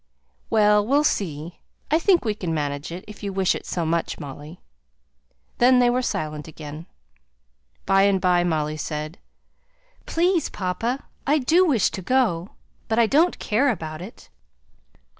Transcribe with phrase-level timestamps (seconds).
[0.49, 0.83] "Well!
[0.83, 1.53] we'll see yes!
[1.91, 4.59] I think we can manage it, if you wish it so much, Molly."
[5.59, 6.87] Then they were silent again.
[7.85, 9.19] By and by, Molly said,
[10.07, 12.49] "Please, papa I do wish to go,
[12.87, 14.31] but I don't care about it."